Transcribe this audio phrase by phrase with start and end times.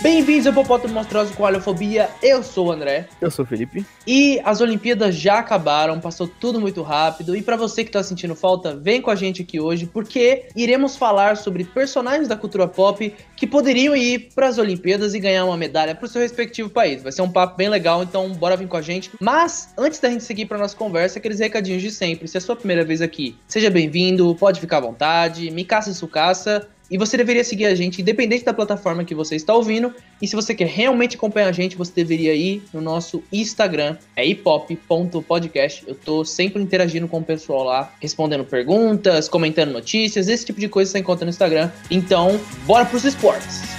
[0.00, 3.08] Bem-vindos ao Popótamo Monstruoso com Alhofobia, eu sou o André.
[3.20, 3.84] Eu sou o Felipe.
[4.06, 7.34] E as Olimpíadas já acabaram, passou tudo muito rápido.
[7.34, 10.96] E para você que tá sentindo falta, vem com a gente aqui hoje, porque iremos
[10.96, 15.56] falar sobre personagens da cultura pop que poderiam ir para as Olimpíadas e ganhar uma
[15.56, 17.02] medalha pro seu respectivo país.
[17.02, 19.10] Vai ser um papo bem legal, então bora vir com a gente.
[19.20, 22.28] Mas, antes da gente seguir pra nossa conversa, aqueles recadinhos de sempre.
[22.28, 25.90] Se é a sua primeira vez aqui, seja bem-vindo, pode ficar à vontade, me caça
[25.90, 26.68] e sucaça.
[26.90, 29.94] E você deveria seguir a gente, independente da plataforma que você está ouvindo.
[30.20, 34.26] E se você quer realmente acompanhar a gente, você deveria ir no nosso Instagram, é
[34.26, 35.84] hipop.podcast.
[35.86, 40.68] Eu tô sempre interagindo com o pessoal lá, respondendo perguntas, comentando notícias, esse tipo de
[40.68, 41.70] coisa você encontra no Instagram.
[41.90, 43.77] Então, bora pros esportes!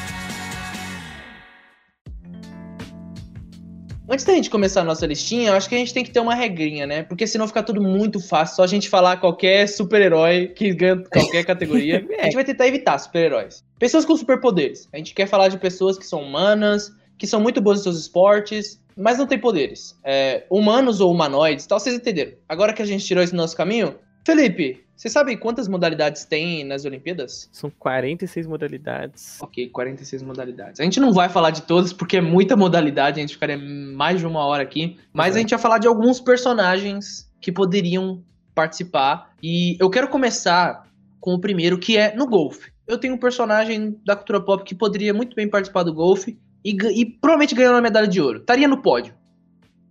[4.11, 6.19] Antes da gente começar a nossa listinha, eu acho que a gente tem que ter
[6.19, 7.03] uma regrinha, né?
[7.03, 8.55] Porque senão fica tudo muito fácil.
[8.55, 12.03] Só a gente falar qualquer super-herói que ganha qualquer categoria.
[12.19, 13.63] a gente vai tentar evitar super-heróis.
[13.77, 14.89] Pessoas com superpoderes.
[14.91, 17.99] A gente quer falar de pessoas que são humanas, que são muito boas em seus
[17.99, 19.95] esportes, mas não têm poderes.
[20.03, 22.31] É, humanos ou humanoides, tal, vocês entenderam.
[22.49, 23.93] Agora que a gente tirou esse nosso caminho,
[24.25, 27.49] Felipe, você sabe quantas modalidades tem nas Olimpíadas?
[27.53, 29.37] São 46 modalidades.
[29.41, 30.81] Ok, 46 modalidades.
[30.81, 34.19] A gente não vai falar de todas porque é muita modalidade, a gente ficaria mais
[34.19, 34.97] de uma hora aqui.
[35.13, 35.37] Mas Exato.
[35.37, 38.21] a gente vai falar de alguns personagens que poderiam
[38.53, 39.31] participar.
[39.41, 40.85] E eu quero começar
[41.21, 42.69] com o primeiro, que é no golfe.
[42.85, 46.71] Eu tenho um personagem da cultura pop que poderia muito bem participar do golfe e,
[46.71, 48.39] e provavelmente ganhar uma medalha de ouro.
[48.39, 49.13] Estaria no pódio.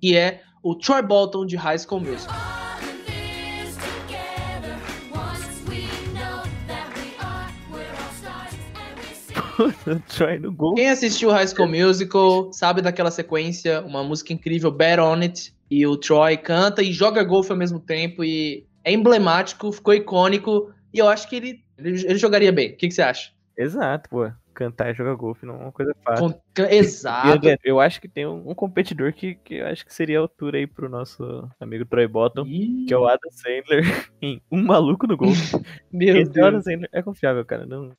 [0.03, 2.48] Que é o Troy Bolton de High School Musical.
[10.09, 10.75] Troy no gol.
[10.75, 15.87] Quem assistiu High School Musical sabe daquela sequência, uma música incrível, Bet On It, e
[15.87, 20.98] o Troy canta e joga golfe ao mesmo tempo, e é emblemático, ficou icônico, e
[20.98, 22.70] eu acho que ele, ele, ele jogaria bem.
[22.70, 23.33] O que, que você acha?
[23.56, 24.31] Exato, pô.
[24.55, 26.34] Cantar e jogar golfe não é uma coisa fácil.
[26.69, 27.47] Exato.
[27.47, 30.22] E, Eu acho que tem um, um competidor que, que eu acho que seria a
[30.22, 33.84] altura aí pro nosso amigo Troy Bottom, Ih, que é o Adam Sandler,
[34.21, 35.56] em Um Maluco no Golfe.
[35.93, 36.65] Meu Esse Adam Deus.
[36.65, 37.66] Sandler é confiável, cara.
[37.66, 37.93] Não...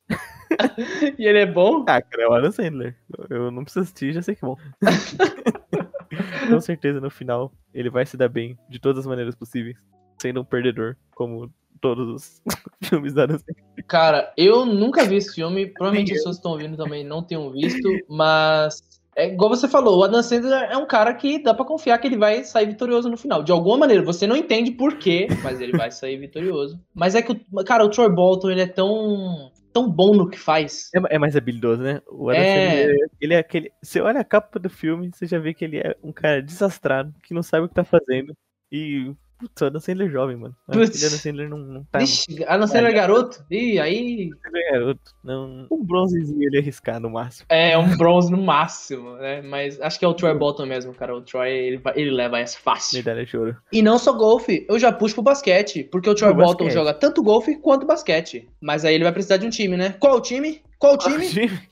[1.18, 1.82] E ele é bom?
[1.86, 2.96] Ah, cara, é o Adam Sandler.
[3.28, 4.56] Eu- não preciso assistir, já sei que é bom.
[6.50, 9.76] Com certeza, no final, ele vai se dar bem de todas as maneiras possíveis,
[10.20, 11.50] sendo um perdedor, como
[11.80, 12.42] todos os
[12.82, 13.64] filmes da Adam Sandler.
[13.86, 15.66] Cara, eu nunca vi esse filme.
[15.66, 18.80] Provavelmente as pessoas que estão ouvindo também não tenham visto, mas
[19.16, 22.06] é igual você falou, o Adam Sandler é um cara que dá pra confiar que
[22.08, 23.42] ele vai sair vitorioso no final.
[23.42, 26.78] De alguma maneira, você não entende por quê, mas ele vai sair vitorioso.
[26.94, 30.38] Mas é que, o- cara, o Troy Bolton, ele é tão tão bom no que
[30.38, 30.88] faz.
[30.94, 32.00] É, é mais habilidoso, né?
[32.08, 32.82] O Adam É.
[32.82, 33.72] Sandler, ele é aquele.
[33.82, 37.14] Você olha a capa do filme, você já vê que ele é um cara desastrado,
[37.22, 38.34] que não sabe o que tá fazendo.
[38.72, 39.12] E.
[39.40, 40.54] Putz, o Adam Sandler é jovem, mano.
[40.70, 41.02] Putz.
[41.02, 41.98] o Adam Sandler não, não tá.
[41.98, 43.44] Vixe, Adam Sandler é garoto?
[43.50, 45.14] Ih, aí Ele é garoto.
[45.24, 47.46] Não, um bronzezinho ele arriscar no máximo.
[47.48, 49.40] é um bronze no máximo, né?
[49.42, 51.16] Mas acho que é o Troy Bolton mesmo, cara.
[51.16, 52.98] O Troy, ele, ele leva essa fácil.
[52.98, 53.56] Medalha de ouro.
[53.72, 56.72] E não só golfe, eu já puxo pro basquete, porque o Troy Bolton basquete.
[56.72, 58.48] joga tanto golfe quanto basquete.
[58.60, 59.94] Mas aí ele vai precisar de um time, né?
[59.98, 60.62] Qual o time?
[60.78, 61.26] Qual o time?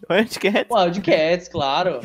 [0.08, 0.66] O Wildcats.
[0.70, 2.00] O Wildcats, claro.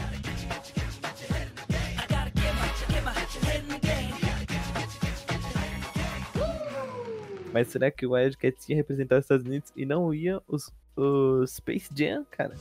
[7.54, 11.52] Mas será que o Wildcats ia representar os Estados Unidos e não ia os, os
[11.52, 12.56] Space Jam, cara?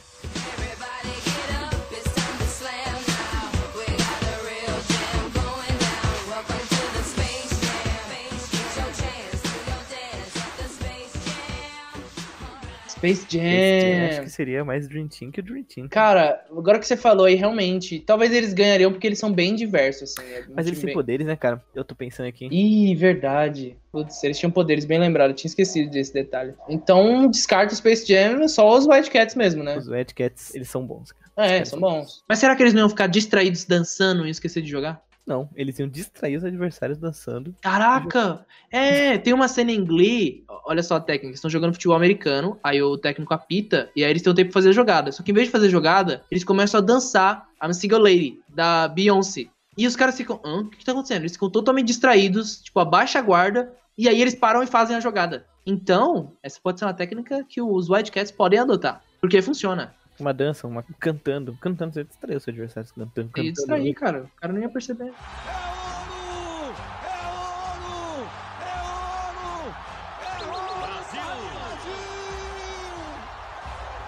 [13.02, 14.24] Space Space Jam, acho Jam.
[14.24, 15.88] que seria mais Dream Team que o Dream Team.
[15.88, 20.14] Cara, agora que você falou aí, realmente, talvez eles ganhariam porque eles são bem diversos,
[20.16, 20.32] assim.
[20.32, 21.62] é um Mas eles têm bem- poderes, né, cara?
[21.74, 22.46] Eu tô pensando aqui.
[22.50, 23.76] Ih, verdade.
[23.90, 25.30] Putz, eles tinham poderes, bem lembrado.
[25.30, 26.54] Eu tinha esquecido desse detalhe.
[26.68, 29.76] Então, descarta o Space Jam, só os Wildcats mesmo, né?
[29.76, 31.22] Os Wildcats, eles são bons, cara.
[31.36, 32.22] É, são bons.
[32.28, 35.02] Mas será que eles não iam ficar distraídos dançando e esquecer de jogar?
[35.26, 37.54] Não, eles iam distrair os adversários dançando.
[37.62, 38.44] Caraca!
[38.70, 40.44] É, tem uma cena em Glee.
[40.66, 41.28] Olha só a técnica.
[41.28, 42.58] Eles estão jogando futebol americano.
[42.62, 43.88] Aí o técnico apita.
[43.94, 45.12] E aí eles têm o tempo pra fazer a jogada.
[45.12, 48.88] Só que em vez de fazer jogada, eles começam a dançar I'm Single Lady, da
[48.88, 49.46] Beyoncé.
[49.78, 50.40] E os caras ficam.
[50.44, 51.22] O que tá acontecendo?
[51.22, 53.72] Eles ficam totalmente distraídos, tipo, abaixa a guarda.
[53.96, 55.46] E aí eles param e fazem a jogada.
[55.64, 59.02] Então, essa pode ser uma técnica que os Wildcats podem adotar.
[59.20, 59.94] Porque funciona.
[60.22, 61.58] Uma dança, uma cantando.
[61.60, 63.26] Cantando, você distraiu os adversários cantando.
[63.26, 63.52] E cantando.
[63.52, 64.22] distrair, cara.
[64.22, 65.12] O cara não ia perceber.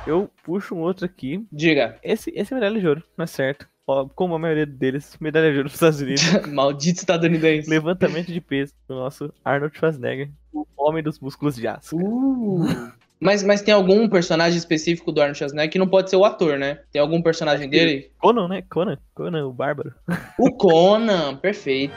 [0.06, 1.44] Eu puxo um outro aqui.
[1.50, 1.98] Diga.
[2.00, 3.68] Esse, esse é medalha de ouro, não é certo.
[3.84, 6.22] Ó, como a maioria deles, medalha de ouro dos Estados Unidos.
[6.46, 7.68] Maldito estadunidense.
[7.68, 11.96] Levantamento de peso do nosso Arnold Schwarzenegger, o homem dos músculos de aço.
[11.96, 12.92] Uh,
[13.24, 16.58] Mas, mas tem algum personagem específico do Arnold Schwarzenegger que não pode ser o ator,
[16.58, 16.80] né?
[16.92, 18.10] Tem algum personagem dele?
[18.18, 18.62] Conan, né?
[18.68, 18.98] Conan.
[19.14, 19.94] Conan, o Bárbaro.
[20.38, 21.94] O Conan, perfeito.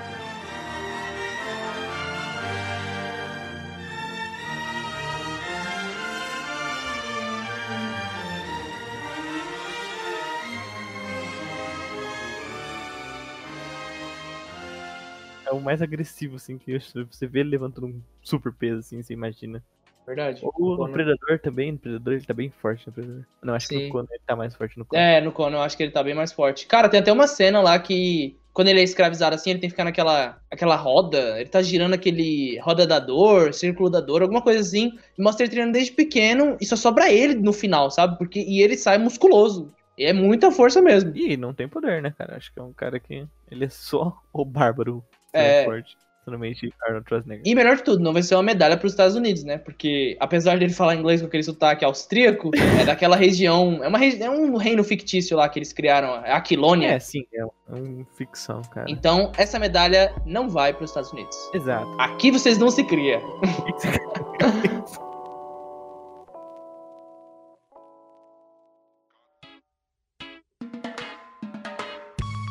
[15.46, 19.12] É o mais agressivo, assim, que você vê ele levantando um super peso, assim, você
[19.12, 19.62] imagina.
[20.08, 20.40] Verdade.
[20.42, 20.94] Ou no Conan.
[20.94, 23.24] Predador também, no Predador ele tá bem forte no Predador.
[23.44, 23.86] Não, acho que Sim.
[23.88, 25.02] no Conan ele tá mais forte no Conan.
[25.02, 26.66] É, no Conan eu acho que ele tá bem mais forte.
[26.66, 29.74] Cara, tem até uma cena lá que, quando ele é escravizado assim, ele tem que
[29.74, 34.42] ficar naquela aquela roda, ele tá girando aquele roda da dor, círculo da dor, alguma
[34.42, 38.18] coisa assim, e mostra ele treinando desde pequeno, e só sobra ele no final, sabe?
[38.18, 39.74] Porque, e ele sai musculoso.
[39.98, 41.12] E é muita força mesmo.
[41.18, 42.38] E não tem poder, né, cara?
[42.38, 43.28] Acho que é um cara que.
[43.50, 45.04] Ele é só o Bárbaro
[45.34, 45.66] É.
[45.66, 45.98] forte.
[46.36, 47.42] Arnold Schwarzenegger.
[47.46, 49.58] E melhor de tudo, não vai ser uma medalha pros Estados Unidos, né?
[49.58, 53.80] Porque, apesar dele falar inglês com aquele sotaque austríaco, é daquela região.
[53.84, 56.88] É, uma, é um reino fictício lá que eles criaram, é Aquilônia.
[56.90, 58.90] É, sim, é um ficção, cara.
[58.90, 61.36] Então, essa medalha não vai pros Estados Unidos.
[61.54, 61.88] Exato.
[62.00, 63.20] Aqui vocês não se cria.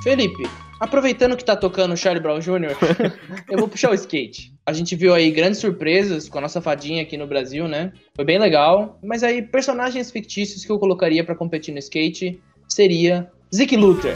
[0.06, 0.48] Felipe,
[0.78, 2.76] aproveitando que tá tocando Charlie Brown Jr.,
[3.50, 4.54] eu vou puxar o skate.
[4.64, 7.92] A gente viu aí grandes surpresas com a nossa fadinha aqui no Brasil, né?
[8.14, 9.00] Foi bem legal.
[9.02, 14.14] Mas aí, personagens fictícios que eu colocaria pra competir no skate seria Zeke Luther.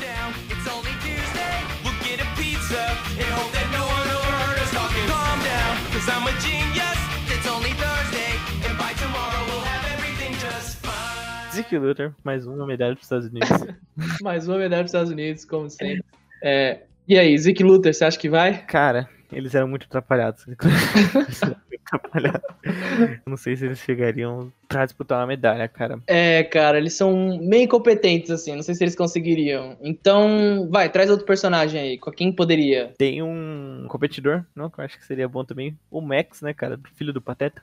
[11.60, 13.50] Zeke Luthor, mais uma medalha pros Estados Unidos.
[14.22, 16.02] Mais uma medalha dos Estados Unidos, como sempre.
[16.42, 18.64] É, e aí, Zeke Luther, você acha que vai?
[18.64, 20.46] cara, eles eram muito atrapalhados.
[23.26, 26.00] Não sei se eles chegariam pra disputar uma medalha, cara.
[26.06, 28.54] É, cara, eles são meio incompetentes, assim.
[28.54, 29.76] Não sei se eles conseguiriam.
[29.82, 31.98] Então, vai, traz outro personagem aí.
[31.98, 32.94] Com quem poderia?
[32.96, 35.76] Tem um competidor, não, que eu acho que seria bom também.
[35.90, 36.80] O Max, né, cara?
[36.94, 37.60] Filho do Pateta.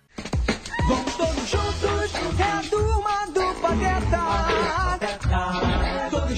[0.87, 1.36] Vamos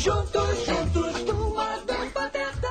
[0.10, 2.68] juntos, juntos, Pateta.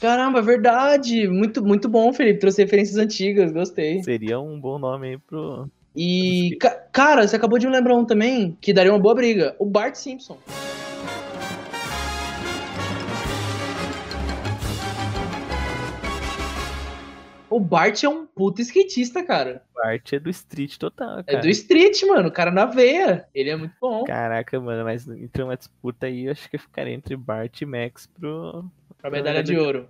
[0.00, 1.26] Caramba, é verdade.
[1.28, 2.40] Muito, muito bom, Felipe.
[2.40, 4.02] Trouxe referências antigas, gostei.
[4.02, 5.68] Seria um bom nome aí pro.
[5.96, 9.54] E, ca- cara, você acabou de me lembrar um também que daria uma boa briga.
[9.58, 10.36] O Bart Simpson.
[17.54, 19.62] O Bart é um puta skatista, cara.
[19.72, 21.38] Bart é do Street total, cara.
[21.38, 22.28] É do Street, mano.
[22.28, 23.28] O cara na veia.
[23.32, 24.02] Ele é muito bom.
[24.02, 27.64] Caraca, mano, mas entre uma disputa aí, eu acho que eu ficaria entre Bart e
[27.64, 28.64] Max pro.
[28.98, 29.88] Pra medalha de ouro.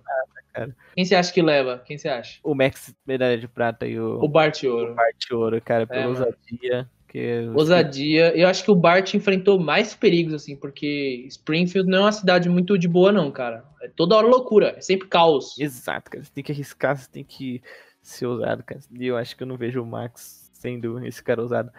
[0.53, 0.75] cara.
[0.93, 1.81] Quem você acha que leva?
[1.85, 2.39] Quem você acha?
[2.43, 4.93] O Max, medalha de prata e o, O Bart ouro.
[4.93, 6.89] Bart ouro, cara, pela É, ousadia.
[7.15, 8.35] Que Ousadia.
[8.37, 12.49] Eu acho que o Bart enfrentou mais perigos, assim, porque Springfield não é uma cidade
[12.49, 13.63] muito de boa, não, cara.
[13.81, 14.73] É toda hora loucura.
[14.77, 15.57] É sempre caos.
[15.57, 16.23] Exato, cara.
[16.25, 17.61] Você tem que arriscar, você tem que
[18.01, 18.81] ser ousado, cara.
[18.99, 21.71] E eu acho que eu não vejo o Max sendo esse cara ousado.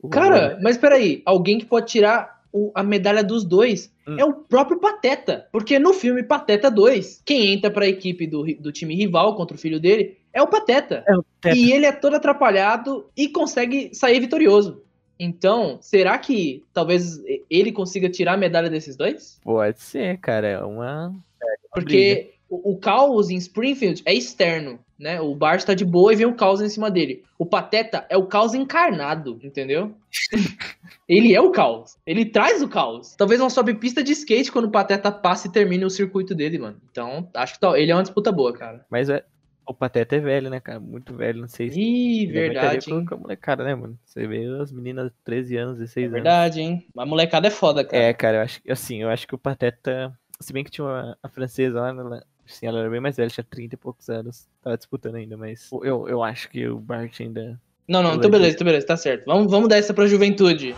[0.00, 4.16] O- Cara, mas peraí, alguém que pode tirar o- a medalha dos dois Hum.
[4.18, 5.46] é o próprio Pateta.
[5.52, 9.60] Porque no filme Pateta 2, quem entra pra equipe do, do time rival contra o
[9.60, 11.04] filho dele é o Pateta.
[11.06, 11.56] É o Teta.
[11.56, 14.82] E ele é todo atrapalhado e consegue sair vitorioso.
[15.18, 19.40] Então, será que talvez ele consiga tirar a medalha desses dois?
[19.42, 20.46] Pode ser, cara.
[20.46, 21.12] É uma.
[21.42, 22.30] é uma briga.
[22.30, 25.20] Porque o, o caos em Springfield é externo, né?
[25.20, 27.24] O Bart tá de boa e vem o caos em cima dele.
[27.36, 29.92] O Pateta é o caos encarnado, entendeu?
[31.08, 31.96] ele é o caos.
[32.06, 33.16] Ele traz o caos.
[33.16, 36.58] Talvez não sobe pista de skate quando o Pateta passa e termine o circuito dele,
[36.58, 36.80] mano.
[36.90, 38.84] Então, acho que tal- ele é uma disputa boa, cara.
[38.88, 39.24] Mas é.
[39.68, 40.80] O Pateta é velho, né, cara?
[40.80, 41.42] Muito velho.
[41.42, 41.78] Não sei se.
[41.78, 43.04] Ih, verdade, hein?
[43.04, 43.98] Com a molecada, né, mano?
[44.02, 46.14] Você vê as meninas de 13 anos, 16 anos.
[46.14, 46.86] Verdade, hein?
[46.96, 48.02] A molecada é foda, cara.
[48.02, 50.10] É, cara, eu acho que assim, eu acho que o Pateta.
[50.40, 53.28] Se bem que tinha uma, a francesa lá, ela, assim, ela era bem mais velha,
[53.28, 54.48] tinha 30 e poucos anos.
[54.62, 57.60] Tava disputando ainda, mas eu, eu acho que o Bart ainda.
[57.86, 59.26] Não, não, então beleza, então beleza, tá certo.
[59.26, 60.74] Vamos, vamos dar essa pra juventude.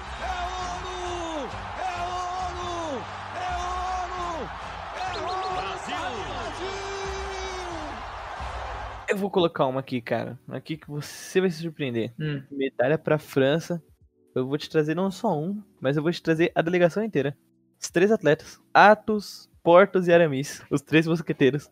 [9.30, 10.38] Vou colocar uma aqui, cara.
[10.48, 12.12] Aqui que você vai se surpreender.
[12.18, 12.42] Hum.
[12.50, 13.80] Medalha pra França.
[14.34, 17.36] Eu vou te trazer não só um, mas eu vou te trazer a delegação inteira.
[17.80, 20.62] Os três atletas: Atos, Portos e Aramis.
[20.70, 21.70] Os três mosqueteiros.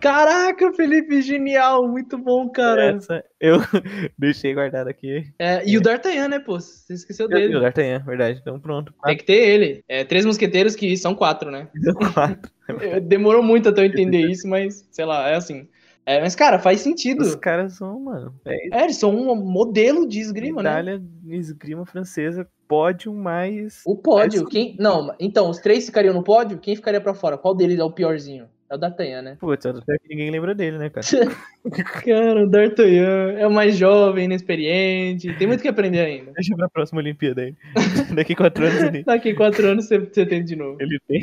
[0.00, 2.96] Caraca, Felipe, genial, muito bom, cara.
[2.96, 3.56] Essa eu
[4.18, 5.24] deixei guardada aqui.
[5.38, 6.58] É, e o D'Artagnan, né, pô?
[6.60, 7.56] Você esqueceu E dele.
[7.56, 8.38] o D'Artagnan, verdade.
[8.40, 8.94] Então pronto.
[9.04, 9.84] Tem que ter ele.
[9.88, 11.68] É, três mosqueteiros que são quatro, né?
[12.14, 12.50] Quatro.
[12.82, 15.66] É, Demorou muito até eu entender isso, mas sei lá, é assim.
[16.04, 17.22] É, mas, cara, faz sentido.
[17.22, 18.34] Os caras são, mano.
[18.44, 20.70] É É, eles são um modelo de esgrima, né?
[20.70, 23.82] Itália, esgrima francesa, pódio mais.
[23.86, 24.76] O pódio, quem.
[24.78, 26.58] Não, então, os três ficariam no pódio?
[26.58, 27.38] Quem ficaria pra fora?
[27.38, 28.48] Qual deles é o piorzinho?
[28.70, 29.36] É o D'Artagnan, né?
[29.40, 31.06] Putz, até que ninguém lembra dele, né, cara?
[32.04, 35.32] Cara, o D'Artagnan é o mais jovem, inexperiente.
[35.38, 36.32] Tem muito que aprender ainda.
[36.32, 37.54] Deixa pra próxima Olimpíada aí.
[38.14, 40.76] Daqui quatro anos ele, Daqui quatro anos você, você tem de novo.
[40.80, 41.22] ele tem.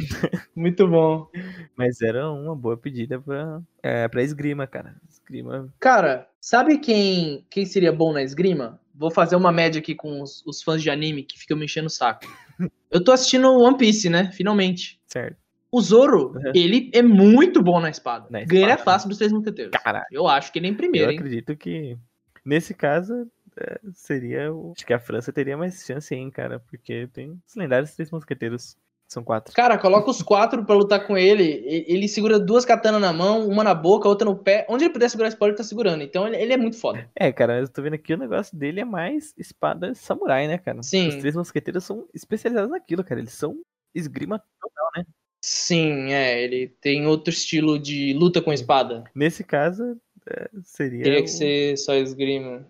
[0.56, 1.28] Muito bom.
[1.76, 4.96] Mas era uma boa pedida pra, é, pra esgrima, cara.
[5.08, 5.72] Esgrima.
[5.80, 8.80] Cara, sabe quem, quem seria bom na esgrima?
[8.94, 11.88] Vou fazer uma média aqui com os, os fãs de anime que ficam me enchendo
[11.88, 12.26] o saco.
[12.90, 14.32] Eu tô assistindo One Piece, né?
[14.32, 15.00] Finalmente.
[15.06, 15.45] Certo.
[15.76, 16.52] O Zoro, Uhum.
[16.56, 18.28] ele é muito bom na espada.
[18.30, 18.78] Na espada.
[18.78, 19.72] fácil dos três mosqueteiros.
[19.84, 20.06] Caralho.
[20.12, 21.18] Eu acho que ele é em primeiro, Eu hein?
[21.20, 21.98] acredito que,
[22.46, 23.28] nesse caso,
[23.58, 24.54] é, seria.
[24.54, 26.60] o- Acho que a França teria mais chance, hein, cara.
[26.70, 28.78] Porque tem os lendários três mosqueteiros.
[29.08, 29.54] São quatro.
[29.54, 31.64] Cara, coloca os quatro pra lutar com ele.
[31.88, 34.66] Ele segura duas katanas na mão, uma na boca, outra no pé.
[34.68, 36.02] Onde ele puder segurar a espada, ele tá segurando.
[36.02, 37.08] Então ele, ele é muito foda.
[37.16, 40.82] É, cara, eu tô vendo aqui o negócio dele é mais espada samurai, né, cara?
[40.82, 41.10] Sim.
[41.10, 43.22] Os três mosqueteiros são especializados naquilo, cara.
[43.22, 43.56] Eles são
[43.94, 45.06] esgrima total, né?
[45.48, 46.44] Sim, é.
[46.44, 49.04] Ele tem outro estilo de luta com espada.
[49.14, 49.96] Nesse caso,
[50.28, 51.04] é, seria.
[51.04, 52.66] Teria que ser só esgrima.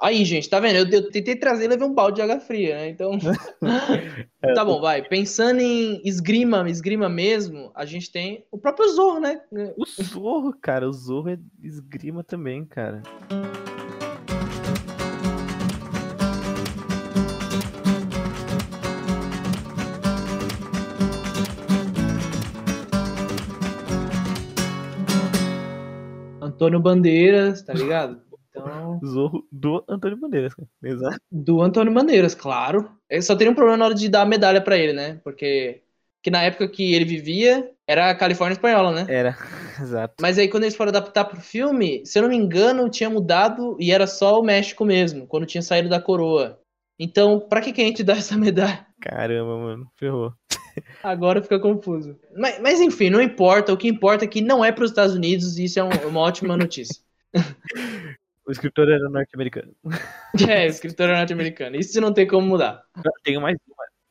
[0.00, 0.76] Aí, gente, tá vendo?
[0.76, 2.88] Eu, eu tentei trazer e levei um balde de água fria, né?
[2.88, 3.18] Então.
[4.54, 5.02] tá bom, vai.
[5.02, 9.40] Pensando em esgrima, esgrima mesmo, a gente tem o próprio Zorro, né?
[9.76, 10.88] O Zorro, cara.
[10.88, 13.02] O Zorro é esgrima também, cara.
[26.60, 28.20] Antônio Bandeiras, tá ligado?
[28.50, 29.00] Então.
[29.02, 30.68] Zorro do Antônio Bandeiras, cara.
[30.82, 31.20] Exato.
[31.32, 32.90] Do Antônio Bandeiras, claro.
[33.08, 35.18] Ele só teria um problema na hora de dar a medalha pra ele, né?
[35.24, 35.82] Porque
[36.22, 39.06] que na época que ele vivia era a Califórnia espanhola, né?
[39.08, 39.36] Era,
[39.80, 40.14] exato.
[40.20, 43.74] Mas aí quando eles foram adaptar pro filme, se eu não me engano, tinha mudado
[43.80, 46.60] e era só o México mesmo, quando tinha saído da coroa.
[47.02, 48.86] Então, pra que, que a gente dá essa medalha?
[49.00, 49.90] Caramba, mano.
[49.96, 50.34] Ferrou.
[51.02, 52.14] Agora fica confuso.
[52.36, 53.72] Mas, mas enfim, não importa.
[53.72, 56.20] O que importa é que não é pros Estados Unidos e isso é um- uma
[56.20, 57.00] ótima notícia.
[58.46, 59.72] O escritor era norte-americano.
[60.48, 61.76] É, o escritor é norte-americano.
[61.76, 62.82] Isso não tem como mudar.
[63.22, 63.56] Tenho mais.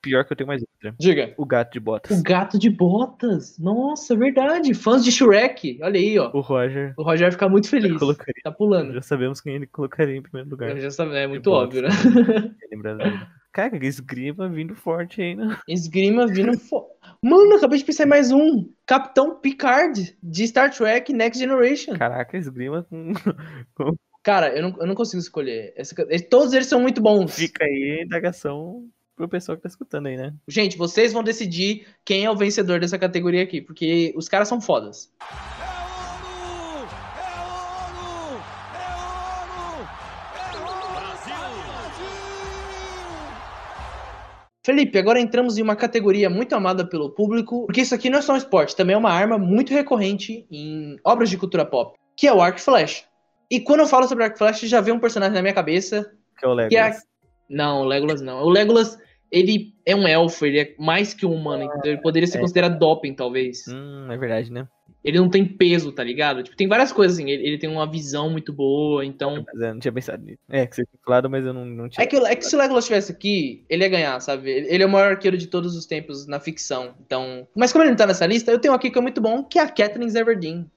[0.01, 0.95] Pior que eu tenho mais outra.
[0.97, 1.33] Diga.
[1.37, 2.19] O gato de botas.
[2.19, 3.57] O gato de botas.
[3.59, 4.73] Nossa, verdade.
[4.73, 5.79] Fãs de Shrek.
[5.81, 6.31] Olha aí, ó.
[6.33, 6.93] O Roger.
[6.97, 7.97] O Roger vai ficar muito feliz.
[7.97, 8.41] colocaria.
[8.43, 8.93] Tá pulando.
[8.93, 10.69] Já sabemos quem ele colocaria em primeiro lugar.
[10.69, 11.89] Eu já sabia, é muito óbvio, né?
[12.71, 13.19] Lembrando dele.
[13.51, 15.57] Cara, que esgrima vindo forte aí, né?
[15.67, 16.85] Esgrima vindo fo...
[17.21, 18.71] Mano, acabei de pensar em mais um.
[18.85, 21.97] Capitão Picard, de Star Trek Next Generation.
[21.97, 23.11] Caraca, esgrima com.
[24.23, 25.73] Cara, eu não, eu não consigo escolher.
[26.29, 27.35] Todos eles são muito bons.
[27.35, 28.87] Fica aí a indagação
[29.19, 30.33] pro pessoal que tá escutando aí, né?
[30.47, 34.61] Gente, vocês vão decidir quem é o vencedor dessa categoria aqui, porque os caras são
[34.61, 35.11] fodas.
[44.65, 48.21] Felipe, agora entramos em uma categoria muito amada pelo público, porque isso aqui não é
[48.21, 52.27] só um esporte, também é uma arma muito recorrente em obras de cultura pop, que
[52.27, 53.03] é o arco e flecha.
[53.51, 56.09] E quando eu falo sobre arco e flecha, já vem um personagem na minha cabeça,
[56.37, 56.67] Que é o é...
[56.67, 57.09] Legolas.
[57.49, 58.43] Não, o Legolas não.
[58.43, 58.97] O Legolas,
[59.31, 62.41] ele é um elfo, ele é mais que um humano, então ele poderia ser é.
[62.41, 63.65] considerado doping, talvez.
[63.67, 64.67] Hum, é verdade, né?
[65.03, 66.43] Ele não tem peso, tá ligado?
[66.43, 67.29] Tipo, tem várias coisas assim.
[67.29, 69.45] Ele, ele tem uma visão muito boa, então.
[69.53, 70.39] Mas eu não tinha pensado nisso.
[70.49, 72.03] É, que você tinha falado, mas eu não, não tinha.
[72.03, 74.49] É que, é que se o Legolas estivesse aqui, ele ia ganhar, sabe?
[74.49, 76.95] Ele é o maior arqueiro de todos os tempos na ficção.
[77.05, 77.47] Então.
[77.55, 79.57] Mas como ele não tá nessa lista, eu tenho aqui que é muito bom, que
[79.57, 80.69] é a Katniss Everdeen.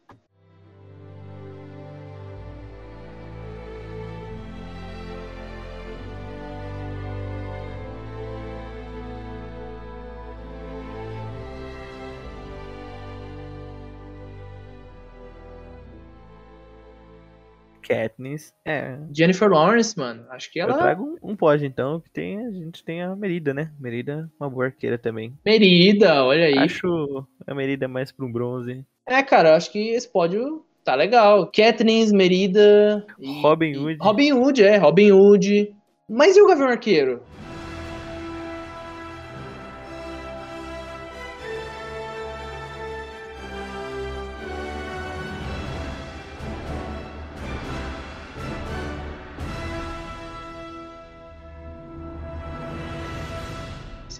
[17.83, 18.53] Katniss.
[18.65, 18.97] É.
[19.15, 20.25] Jennifer Lawrence, mano.
[20.31, 20.79] Acho que Eu ela.
[20.79, 23.71] trago um, um pódio, então, que tem, a gente tem a Merida, né?
[23.79, 25.35] Merida, uma boa arqueira também.
[25.45, 26.59] Merida, olha aí.
[26.59, 28.85] Acho a Merida mais pro bronze.
[29.07, 31.51] É, cara, eu acho que esse pódio tá legal.
[31.55, 33.05] Katniss, Merida.
[33.19, 33.99] e- Robin Hood.
[34.01, 35.75] Robin Hood, é, Robin Hood.
[36.09, 37.23] Mas e o Gavião Arqueiro?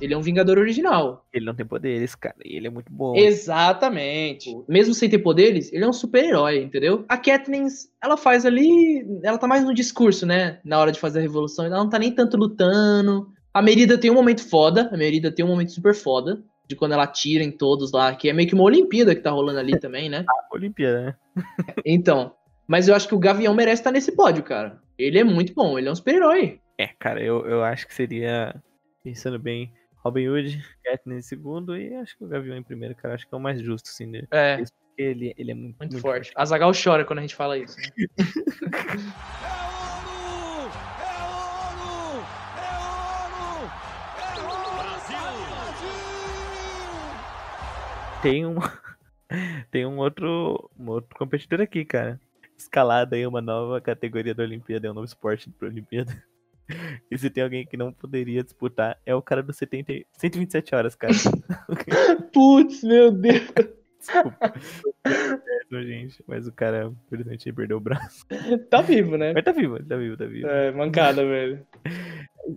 [0.01, 1.27] Ele é um Vingador original.
[1.33, 2.37] Ele não tem poderes, cara.
[2.45, 3.15] E ele é muito bom.
[3.17, 4.51] Exatamente.
[4.69, 7.05] Mesmo sem ter poderes, ele é um super-herói, entendeu?
[7.09, 9.05] A Katniss, ela faz ali.
[9.23, 10.61] Ela tá mais no discurso, né?
[10.65, 11.65] Na hora de fazer a revolução.
[11.65, 13.29] Ela não tá nem tanto lutando.
[13.53, 14.89] A Merida tem um momento foda.
[14.93, 16.43] A Merida tem um momento super foda.
[16.69, 18.15] De quando ela atira em todos lá.
[18.15, 20.25] Que é meio que uma Olimpíada que tá rolando ali também, né?
[20.53, 21.17] Olimpíada, né?
[21.85, 22.35] Então.
[22.67, 24.81] Mas eu acho que o Gavião merece estar nesse pódio, cara.
[24.97, 25.79] Ele é muito bom.
[25.79, 26.61] Ele é um super-herói.
[26.79, 28.55] É, cara, eu, eu acho que seria,
[29.05, 29.73] pensando bem,
[30.05, 33.15] Robin Hood, Katniss em segundo e acho que o Gavião em primeiro, cara.
[33.15, 34.29] Acho que é o mais justo, assim, dele.
[34.31, 34.63] É.
[34.99, 36.33] Ele, ele é muito, Muito, forte.
[36.35, 37.77] A Zagal chora quando a gente fala isso.
[37.79, 37.87] né?
[48.23, 48.55] Tem um,
[49.73, 52.21] tem um outro, um outro competidor aqui, cara.
[52.57, 56.23] Escalada aí, uma nova categoria da Olimpíada, é um novo esporte pra Olimpíada.
[57.11, 60.75] E se tem alguém que não poderia disputar, é o cara do 70, e- 127
[60.75, 61.13] horas, cara.
[62.33, 63.43] Putz, meu Deus.
[63.99, 64.53] Desculpa.
[65.71, 68.27] Gente, mas o cara, infelizmente, perdeu o braço.
[68.69, 69.33] Tá vivo, né?
[69.33, 70.47] Mas tá vivo, tá vivo, tá vivo.
[70.47, 71.65] É, mancada, velho.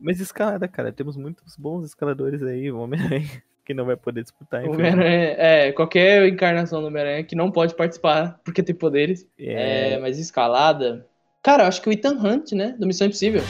[0.01, 3.29] Mas escalada, cara, temos muitos bons escaladores aí, o Homem-Aranha,
[3.63, 4.71] que não vai poder disputar, O.
[4.71, 9.27] Homem-Aranha, é, qualquer encarnação do Homem-Aranha que não pode participar porque tem poderes.
[9.37, 11.05] É, É, mas escalada.
[11.43, 12.75] Cara, eu acho que o Ethan Hunt, né?
[12.79, 13.43] Do Missão Impossível.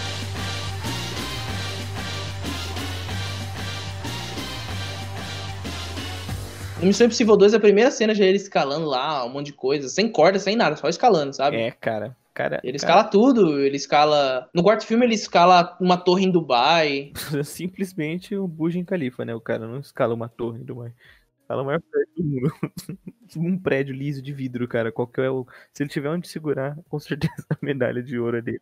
[6.80, 9.54] No Missão Impossível 2, a primeira cena já é ele escalando lá, um monte de
[9.54, 11.58] coisa, sem corda, sem nada, só escalando, sabe?
[11.58, 12.16] é, cara.
[12.36, 14.50] Cara, Ele cara, escala tudo, ele escala.
[14.54, 17.14] No quarto filme, ele escala uma torre em Dubai.
[17.46, 19.34] simplesmente o Burj Khalifa, né?
[19.34, 20.92] O cara não escala uma torre do mar.
[21.40, 22.54] Escala o maior prédio do mundo.
[23.38, 24.92] um prédio liso de vidro, cara.
[24.92, 25.48] Qual que é o...
[25.72, 28.60] Se ele tiver onde segurar, com certeza a medalha de ouro é dele.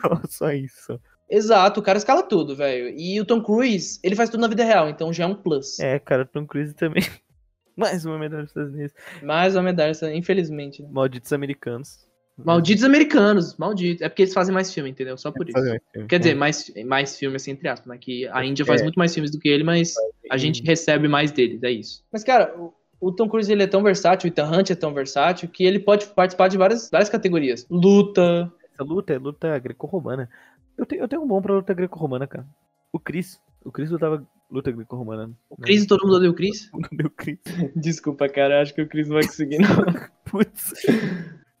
[0.00, 0.98] só, só isso.
[1.34, 2.94] Exato, o cara escala tudo, velho.
[2.96, 5.78] E o Tom Cruise, ele faz tudo na vida real, então já é um plus.
[5.80, 7.02] É, cara, Tom Cruise também.
[7.76, 8.94] Mais uma medalha dos Estados Unidos.
[9.22, 10.80] Mais uma medalha, infelizmente.
[10.80, 10.88] né?
[10.92, 12.06] Malditos americanos.
[12.38, 14.02] Malditos americanos, malditos.
[14.02, 15.16] É porque eles fazem mais filme, entendeu?
[15.16, 15.58] Só por isso.
[15.58, 16.08] Fazer mais filme.
[16.08, 17.98] Quer dizer, mais, mais filme, assim, entre aspas, né?
[17.98, 18.84] Que a Índia faz É.
[18.84, 19.94] muito mais filmes do que ele, mas
[20.30, 22.04] a gente recebe mais deles, é isso.
[22.12, 24.94] Mas, cara, o, o Tom Cruise, ele é tão versátil, o Ethan Hunt é tão
[24.94, 27.66] versátil, que ele pode participar de várias, várias categorias.
[27.70, 30.28] Luta, Essa luta é luta greco-romana.
[30.76, 32.46] Eu tenho, eu tenho um bom pra luta greco-romana, cara.
[32.92, 33.40] O Chris.
[33.64, 35.30] O Chris lutava luta greco-romana.
[35.48, 36.70] o Chris, todo mundo odeia o Chris?
[36.92, 37.38] Meu Chris.
[37.74, 39.68] Desculpa, cara, acho que o Chris não vai conseguir, não.
[40.24, 40.72] Putz.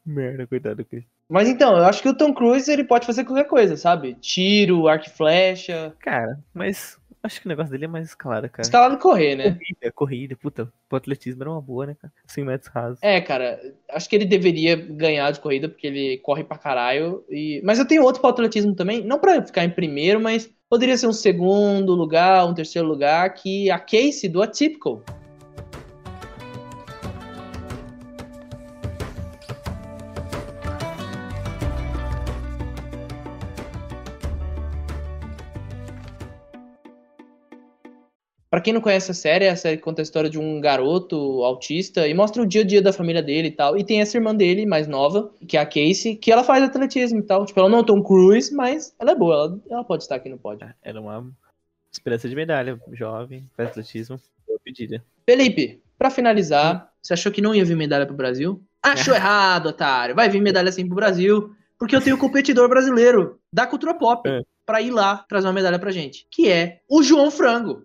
[0.04, 1.04] Merda, coitado do Chris.
[1.28, 4.14] Mas então, eu acho que o Tom Cruise, ele pode fazer qualquer coisa, sabe?
[4.20, 8.62] Tiro, arco e flecha, Cara, mas acho que o negócio dele é mais escalada, cara.
[8.62, 9.52] escalado e correr, né?
[9.52, 10.72] Corrida, corrida, puta.
[10.90, 12.12] O atletismo era uma boa, né, cara?
[12.26, 12.98] 100 metros rasos.
[13.02, 13.58] É, cara,
[13.90, 17.24] acho que ele deveria ganhar de corrida, porque ele corre pra caralho.
[17.30, 17.60] E...
[17.64, 21.06] Mas eu tenho outro pro atletismo também, não pra ficar em primeiro, mas poderia ser
[21.06, 25.02] um segundo lugar, um terceiro lugar, que a Casey do Atypical.
[38.54, 42.06] Pra quem não conhece a série, a série conta a história de um garoto autista
[42.06, 43.76] e mostra o dia a dia da família dele e tal.
[43.76, 47.18] E tem essa irmã dele, mais nova, que é a Casey, que ela faz atletismo
[47.18, 47.44] e tal.
[47.44, 50.14] Tipo, ela não é o Tom Cruise, mas ela é boa, ela, ela pode estar
[50.14, 50.72] aqui no pódio.
[50.84, 51.28] Era uma
[51.90, 52.80] esperança de medalha.
[52.92, 54.20] Jovem, faz atletismo.
[54.46, 55.04] Boa pedida.
[55.28, 58.62] Felipe, pra finalizar, você achou que não ia vir medalha pro Brasil?
[58.80, 60.14] Achou errado, otário.
[60.14, 64.28] Vai vir medalha sim pro Brasil, porque eu tenho um competidor brasileiro da cultura pop
[64.28, 64.42] É.
[64.64, 67.82] pra ir lá trazer uma medalha pra gente, que é o João Frango.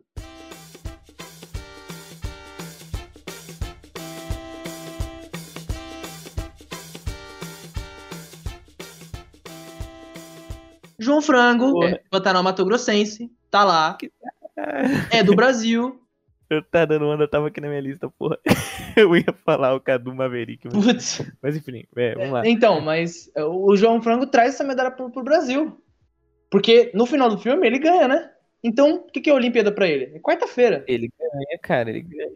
[11.09, 13.97] João Frango, é, Pantanal Mato Grossense, tá lá,
[15.09, 15.99] é do Brasil.
[16.49, 18.39] Eu tá dando onda, tava aqui na minha lista, porra.
[18.97, 21.31] Eu ia falar o Cadu Maverick, mas, Putz.
[21.41, 22.47] mas enfim, é, vamos lá.
[22.47, 25.79] Então, mas é, o João Frango traz essa medalha pro, pro Brasil.
[26.49, 28.31] Porque no final do filme ele ganha, né?
[28.63, 30.15] Então, o que, que é a Olimpíada pra ele?
[30.15, 30.83] É quarta-feira.
[30.87, 32.31] Ele ganha, cara, ele ganha.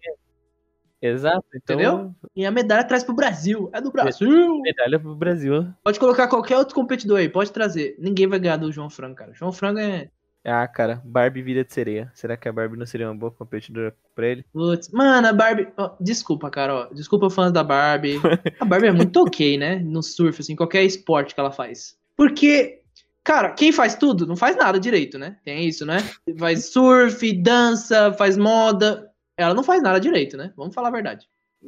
[1.04, 1.76] Exato, então.
[1.76, 2.16] Entendeu?
[2.34, 3.70] E a medalha traz pro Brasil.
[3.74, 4.62] É do Brasil.
[4.62, 5.68] Medalha pro Brasil.
[5.84, 7.98] Pode colocar qualquer outro competidor aí, pode trazer.
[8.00, 9.34] Ninguém vai ganhar do João Frango, cara.
[9.34, 10.10] João Frango é.
[10.46, 12.10] Ah, cara, Barbie vida de sereia.
[12.14, 14.46] Será que a Barbie não seria uma boa competidora pra ele?
[14.54, 15.68] Putz, mano, a Barbie.
[15.78, 16.94] ó, desculpa, cara, ó.
[16.94, 18.20] Desculpa, fãs da Barbie.
[18.60, 19.76] A Barbie é muito ok, né?
[19.80, 21.98] No surf, assim, qualquer esporte que ela faz.
[22.16, 22.82] Porque,
[23.24, 25.38] cara, quem faz tudo não faz nada direito, né?
[25.46, 25.98] Tem isso, né?
[26.38, 29.10] Faz surf, dança, faz moda.
[29.38, 30.54] Ela não faz nada direito, né?
[30.56, 31.28] Vamos falar a verdade.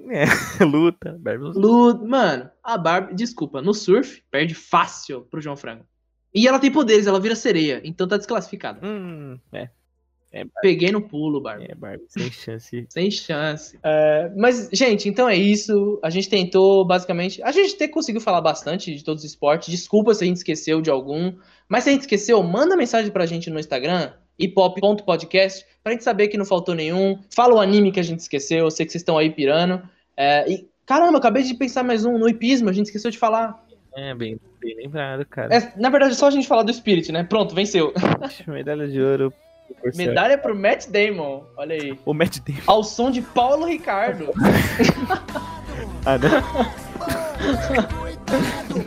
[0.10, 0.25] É,
[0.63, 1.17] luta.
[1.19, 1.60] Barbie luta.
[1.60, 2.08] Lu...
[2.08, 5.86] Mano, a Barbie, desculpa, no surf, perde fácil pro João Frango.
[6.34, 8.86] E ela tem poderes, ela vira sereia, então tá desclassificada.
[8.86, 9.69] Hum, é.
[10.36, 10.43] É.
[10.62, 11.71] Peguei no pulo, Barbie.
[11.71, 12.86] É, Barbie, sem chance.
[12.91, 13.80] Sem chance.
[13.82, 15.97] É, mas, gente, então é isso.
[16.04, 17.41] A gente tentou, basicamente.
[17.41, 19.69] A gente até conseguiu falar bastante de todos os esportes.
[19.69, 21.34] Desculpa se a gente esqueceu de algum.
[21.69, 26.28] Mas se a gente esqueceu, manda mensagem pra gente no Instagram, hipop.podcast, pra gente saber
[26.28, 27.19] que não faltou nenhum.
[27.34, 28.65] Fala o anime que a gente esqueceu.
[28.65, 29.82] Eu sei que vocês estão aí pirando.
[30.17, 33.17] É, e, caramba, eu acabei de pensar mais um no hipismo, a gente esqueceu de
[33.17, 33.63] falar.
[33.95, 35.56] É, bem, bem lembrado, cara.
[35.56, 37.24] É, na verdade, é só a gente falar do Spirit, né?
[37.24, 37.93] Pronto, venceu.
[38.48, 39.34] Medalha de ouro.
[39.95, 41.43] Medalha pro Matt Damon.
[41.58, 41.98] Olha aí.
[42.06, 42.62] O Matt Damon.
[42.67, 44.32] Ao som de Paulo Ricardo.
[46.08, 46.30] Ah, não.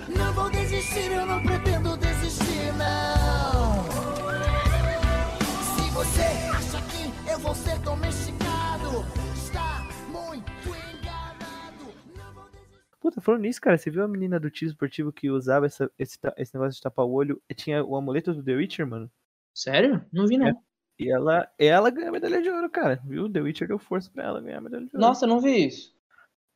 [13.29, 16.55] falando nisso, cara, você viu a menina do tiro esportivo que usava essa- esse, esse
[16.55, 19.11] negócio de tapar o olho tinha o amuleto do The Witcher, mano?
[19.55, 20.05] Sério?
[20.13, 20.49] Não vi, não.
[20.49, 20.55] É.
[20.99, 23.01] E ela, ela ganhou a medalha de ouro, cara.
[23.05, 23.31] Viu?
[23.31, 25.07] The Witcher deu força pra ela ganhar a medalha de ouro.
[25.07, 25.95] Nossa, eu não vi isso.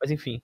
[0.01, 0.41] Mas enfim.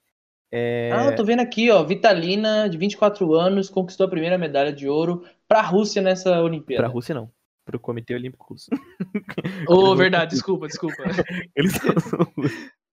[0.51, 0.91] É...
[0.93, 1.83] Ah, eu tô vendo aqui, ó.
[1.83, 6.83] Vitalina, de 24 anos, conquistou a primeira medalha de ouro pra Rússia nessa Olimpíada.
[6.83, 7.31] Pra Rússia, não.
[7.65, 8.69] Pro Comitê Olímpico Russo.
[9.67, 10.95] Ô, verdade, desculpa, desculpa.
[11.55, 12.27] Eles são.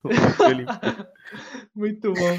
[1.75, 2.39] Muito bom.